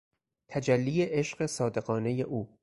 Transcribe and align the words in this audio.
تجلی 0.47 1.01
عشق 1.03 1.45
صادقانهی 1.45 2.21
او 2.23 2.57